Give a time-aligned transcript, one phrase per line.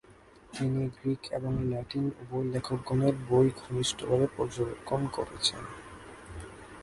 [0.53, 5.63] তিনি গ্রীক এবং ল্যাটিন উভয় লেখকগণের বই ঘনিষ্ঠভাবে পর্যবেক্ষণ করেছেন।